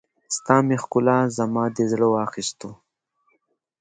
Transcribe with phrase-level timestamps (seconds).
[0.35, 2.69] ستا مې ښکلا، زما دې زړه واخيستو